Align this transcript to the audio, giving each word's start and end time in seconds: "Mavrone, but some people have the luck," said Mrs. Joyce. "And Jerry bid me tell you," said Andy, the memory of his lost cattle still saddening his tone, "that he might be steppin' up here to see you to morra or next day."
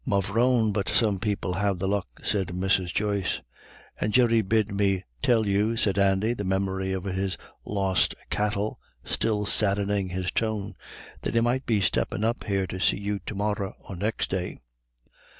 "Mavrone, 0.03 0.71
but 0.73 0.89
some 0.89 1.19
people 1.19 1.53
have 1.53 1.77
the 1.77 1.87
luck," 1.87 2.07
said 2.23 2.47
Mrs. 2.47 2.91
Joyce. 2.91 3.39
"And 3.99 4.11
Jerry 4.11 4.41
bid 4.41 4.71
me 4.71 5.03
tell 5.21 5.45
you," 5.45 5.77
said 5.77 5.99
Andy, 5.99 6.33
the 6.33 6.43
memory 6.43 6.91
of 6.91 7.03
his 7.03 7.37
lost 7.63 8.15
cattle 8.31 8.79
still 9.03 9.45
saddening 9.45 10.09
his 10.09 10.31
tone, 10.31 10.73
"that 11.21 11.35
he 11.35 11.39
might 11.41 11.67
be 11.67 11.81
steppin' 11.81 12.23
up 12.23 12.45
here 12.45 12.65
to 12.65 12.79
see 12.81 12.97
you 12.97 13.19
to 13.27 13.35
morra 13.35 13.75
or 13.87 13.95
next 13.95 14.31
day." 14.31 14.57